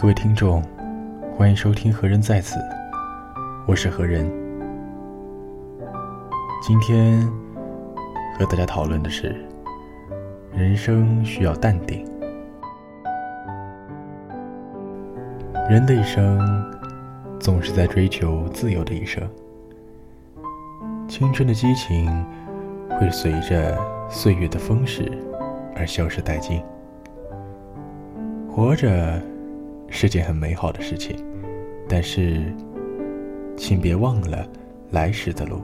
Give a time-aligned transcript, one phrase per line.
[0.00, 0.62] 各位听众，
[1.36, 2.56] 欢迎收听《何人在此》，
[3.66, 4.24] 我是何人。
[6.62, 7.20] 今天
[8.38, 9.36] 和大家讨论的是，
[10.54, 12.02] 人生需要淡定。
[15.68, 16.40] 人的一生
[17.38, 19.22] 总是在追求自由的一生，
[21.06, 22.26] 青春的激情
[22.98, 23.78] 会随着
[24.08, 25.12] 岁月的风蚀
[25.76, 26.62] 而消失殆尽。
[28.50, 29.20] 活着
[29.90, 31.16] 是件很美好的事情，
[31.88, 32.40] 但是，
[33.56, 34.46] 请别忘了
[34.90, 35.60] 来时的路。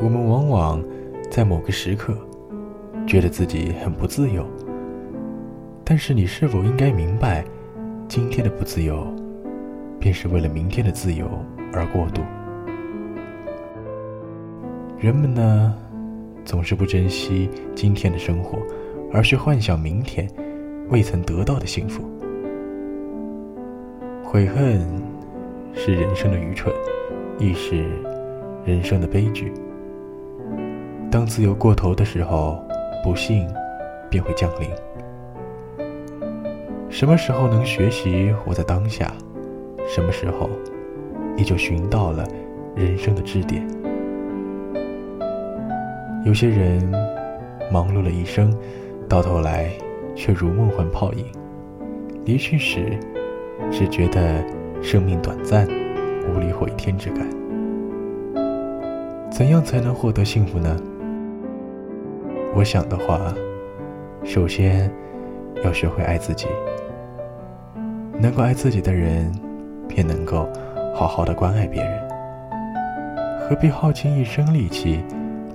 [0.00, 0.82] 我们往往
[1.30, 2.16] 在某个时刻
[3.06, 4.46] 觉得自己很不自由，
[5.84, 7.44] 但是你是否应该明白，
[8.08, 9.06] 今天的不自由，
[10.00, 11.28] 便是为了明天的自由
[11.72, 12.22] 而过渡？
[14.98, 15.76] 人们呢，
[16.44, 18.58] 总是不珍惜今天的生活。
[19.14, 20.26] 而去幻想明天
[20.88, 22.02] 未曾得到的幸福，
[24.22, 24.80] 悔恨
[25.74, 26.72] 是人生的愚蠢，
[27.38, 27.84] 亦是
[28.64, 29.52] 人生的悲剧。
[31.10, 32.62] 当自由过头的时候，
[33.02, 33.48] 不幸
[34.10, 34.68] 便会降临。
[36.90, 39.12] 什么时候能学习活在当下，
[39.86, 40.50] 什么时候
[41.36, 42.28] 你就寻到了
[42.76, 43.66] 人生的支点。
[46.24, 46.82] 有些人
[47.72, 48.54] 忙碌了一生。
[49.08, 49.70] 到头来，
[50.14, 51.26] 却如梦幻泡影。
[52.24, 52.98] 离去时，
[53.70, 54.44] 只觉得
[54.80, 55.66] 生命短暂，
[56.28, 57.28] 无力回天之感。
[59.30, 60.76] 怎样才能获得幸福呢？
[62.54, 63.34] 我想的话，
[64.24, 64.92] 首先
[65.64, 66.46] 要学会爱自己。
[68.20, 69.32] 能够爱自己的人，
[69.88, 70.48] 便能够
[70.94, 72.08] 好好的关爱别人。
[73.40, 75.00] 何必耗尽一生力气，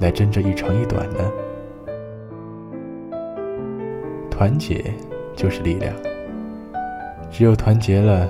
[0.02, 1.20] 来争这一长一短呢？
[4.38, 4.94] 团结
[5.36, 5.92] 就是力量，
[7.32, 8.30] 只有团结了，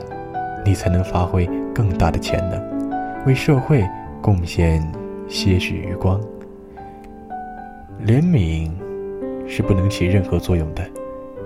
[0.64, 3.86] 你才能发挥更大的潜能，为社会
[4.22, 4.82] 贡献
[5.28, 6.18] 些许余光。
[8.06, 8.72] 怜悯
[9.46, 10.82] 是不能起任何作用的，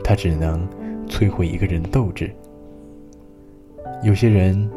[0.03, 0.67] 它只能
[1.07, 2.29] 摧毁一个人的斗志。
[4.03, 4.69] 有些人，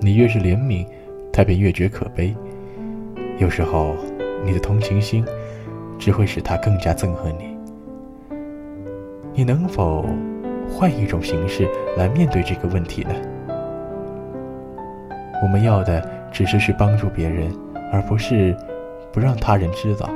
[0.00, 0.86] 你越是怜悯，
[1.32, 2.36] 他便越觉可悲。
[3.38, 3.96] 有时候，
[4.44, 5.24] 你的同情心
[5.98, 7.53] 只会使他更加憎恨你。
[9.36, 10.06] 你能否
[10.70, 13.10] 换一种形式来面对这个问题呢？
[15.42, 17.50] 我们要的只是去帮助别人，
[17.92, 18.56] 而不是
[19.12, 20.08] 不让他人知道。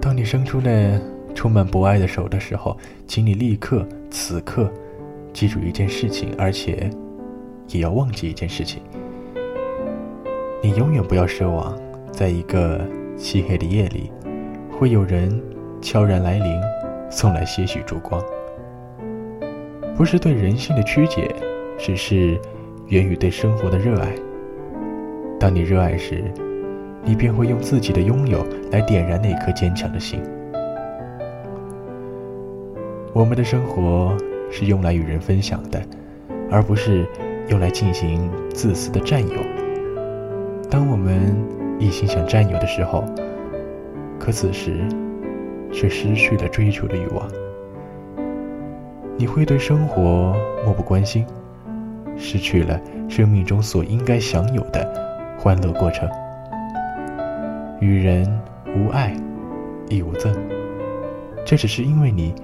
[0.00, 0.98] 当你伸出那
[1.34, 2.74] 充满博爱的手的时候，
[3.06, 4.72] 请你立刻、此刻
[5.34, 6.88] 记住一件事情，而且
[7.68, 8.82] 也要忘记一件事情：
[10.62, 11.78] 你永远不要奢望，
[12.10, 12.80] 在一个
[13.18, 14.10] 漆黑的夜里，
[14.72, 15.38] 会有人。
[15.80, 16.60] 悄然来临，
[17.10, 18.22] 送来些许烛光。
[19.96, 21.34] 不是对人性的曲解，
[21.78, 22.38] 只是
[22.86, 24.12] 源于对生活的热爱。
[25.40, 26.24] 当你热爱时，
[27.02, 30.20] 你便会用自己的拥有来点燃那颗坚强的心。
[33.12, 34.16] 我们的生活
[34.50, 35.80] 是用来与人分享的，
[36.50, 37.06] 而不是
[37.48, 39.36] 用来进行自私的占有。
[40.70, 41.34] 当我们
[41.78, 43.04] 一心想占有的时候，
[44.18, 44.84] 可此时。
[45.72, 47.28] 却失去了追求的欲望，
[49.16, 50.34] 你会对生活
[50.64, 51.26] 漠不关心，
[52.16, 54.86] 失去了生命中所应该享有的
[55.38, 56.08] 欢乐过程。
[57.80, 58.26] 与人
[58.76, 59.14] 无爱，
[59.88, 60.34] 亦无憎，
[61.44, 62.34] 这只是因为你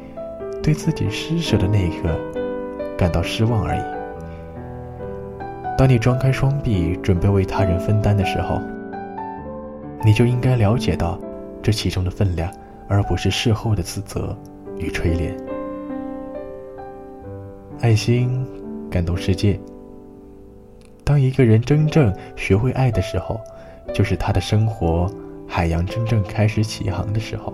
[0.62, 2.09] 对自己施舍的那一刻
[2.97, 3.81] 感到失望而已。
[5.77, 8.61] 当你张开双臂准备为他人分担的时候，
[10.05, 11.19] 你就应该了解到
[11.61, 12.49] 这其中的分量。
[12.89, 14.37] 而不是事后的自责
[14.78, 15.34] 与垂怜。
[17.81, 18.47] 爱心
[18.91, 19.59] 感动世界。
[21.03, 23.39] 当一个人真正学会爱的时候，
[23.93, 25.12] 就是他的生活
[25.47, 27.53] 海洋真正开始起航的时候。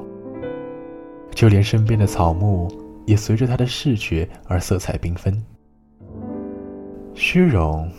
[1.35, 2.71] 就连身边的草木
[3.07, 5.43] 也随着他的视觉而色彩缤纷。
[7.15, 7.91] 虚荣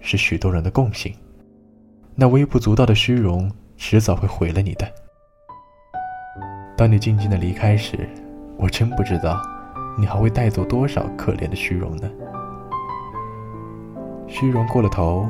[0.00, 1.12] 是许多人的共性，
[2.14, 4.86] 那微不足道的虚荣迟早会毁了你的。
[6.80, 8.08] 当你静静的离开时，
[8.56, 9.38] 我真不知道，
[9.98, 12.10] 你还会带走多少可怜的虚荣呢？
[14.26, 15.28] 虚荣过了头，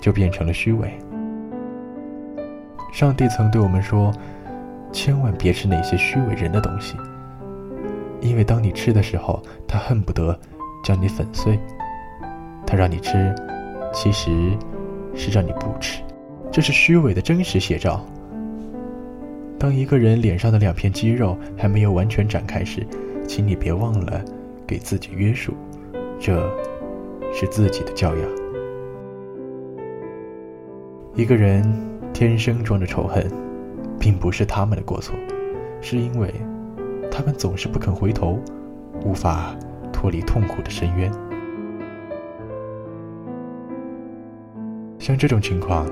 [0.00, 0.90] 就变成了虚伪。
[2.90, 4.10] 上帝曾对我们说，
[4.92, 6.96] 千万别吃那些虚伪人的东西，
[8.22, 10.40] 因为当你吃的时候，他恨不得
[10.82, 11.60] 将你粉碎。
[12.66, 13.34] 他让你吃，
[13.92, 14.56] 其实
[15.14, 16.02] 是让你不吃，
[16.50, 18.02] 这是虚伪的真实写照。
[19.58, 22.86] 当一个人脸上的两片肌肉还没有完全展开时，
[23.26, 24.22] 请你别忘了
[24.66, 25.54] 给自己约束，
[26.20, 26.46] 这
[27.32, 28.28] 是自己的教养。
[31.14, 31.64] 一个人
[32.12, 33.26] 天生装着仇恨，
[33.98, 35.16] 并不是他们的过错，
[35.80, 36.32] 是因为
[37.10, 38.38] 他们总是不肯回头，
[39.02, 39.56] 无法
[39.90, 41.10] 脱离痛苦的深渊。
[44.98, 45.88] 像这种情况，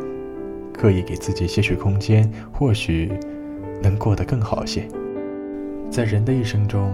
[0.75, 3.11] 刻意给自己些许空间，或许
[3.85, 4.89] 能过得更好些。
[5.91, 6.91] 在人的一生中，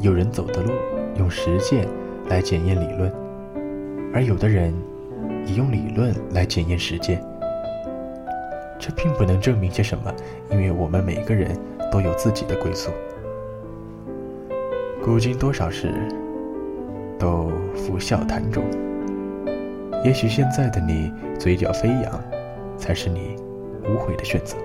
[0.00, 0.72] 有人走的路
[1.18, 1.86] 用实践
[2.28, 3.12] 来检验理论，
[4.12, 4.72] 而有的人
[5.46, 7.22] 也用理论来检验实践。
[8.78, 10.12] 这并不能证明些什么，
[10.50, 11.56] 因为我们每个人
[11.92, 12.90] 都有自己的归宿。
[15.02, 15.92] 古今多少事，
[17.18, 18.64] 都付笑谈中。
[20.02, 22.20] 也许现在的你嘴角飞扬，
[22.76, 23.36] 才是你
[23.84, 24.56] 无悔的选择。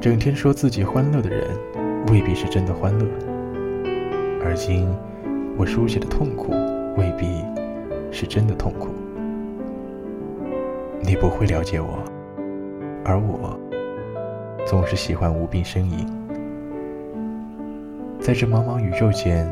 [0.00, 1.48] 整天说自己欢乐的人，
[2.08, 3.04] 未必是真的欢乐。
[4.44, 4.88] 而今
[5.56, 6.52] 我书写的痛苦，
[6.96, 7.44] 未必
[8.12, 8.88] 是真的痛苦。
[11.00, 11.98] 你不会了解我，
[13.04, 13.58] 而我
[14.64, 16.06] 总是喜欢无病呻吟，
[18.20, 19.50] 在这茫茫宇宙间，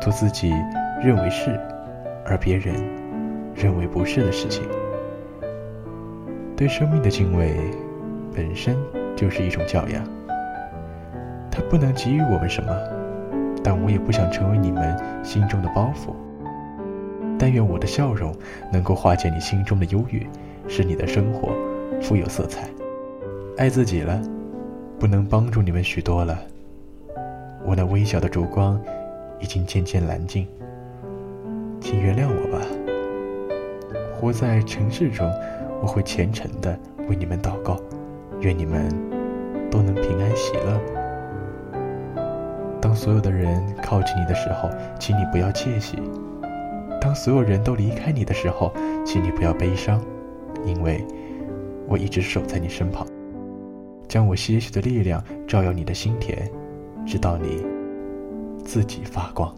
[0.00, 0.52] 做自己
[1.02, 1.58] 认为是，
[2.24, 2.74] 而别人。
[3.54, 4.64] 认为不是的事情，
[6.56, 7.54] 对生命的敬畏
[8.34, 8.74] 本身
[9.22, 10.02] 就是一种教养。
[11.48, 12.76] 它不能给予我们什么，
[13.62, 16.12] 但我也不想成为你们心中的包袱。
[17.38, 18.34] 但愿我的笑容
[18.72, 20.26] 能够化解你心中的忧郁，
[20.66, 21.52] 使你的生活
[22.00, 22.68] 富有色彩。
[23.56, 24.20] 爱自己了，
[24.98, 26.36] 不能帮助你们许多了。
[27.64, 28.80] 我那微小的烛光
[29.38, 30.48] 已经渐渐蓝尽，
[31.80, 32.66] 请原谅我吧。
[34.12, 35.30] 活在城市中，
[35.80, 36.76] 我会虔诚的
[37.08, 37.80] 为你们祷告，
[38.42, 38.88] 愿你们
[39.70, 40.80] 都能平安喜乐。
[42.80, 44.68] 当所有的人靠近你的时候，
[44.98, 45.96] 请你不要窃喜；
[47.00, 48.72] 当所有人都离开你的时候，
[49.06, 50.00] 请你不要悲伤，
[50.66, 51.06] 因为
[51.86, 53.06] 我一直守在你身旁，
[54.08, 56.50] 将我些许的力量照耀你的心田，
[57.06, 57.64] 直到你
[58.64, 59.54] 自己发光。